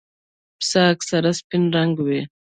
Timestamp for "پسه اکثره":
0.59-1.31